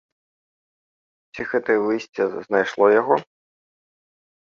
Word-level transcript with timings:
Ці 1.35 1.41
гэтае 1.51 1.75
выйсце 1.87 2.23
знайшло 2.47 2.85
яго? 3.01 3.15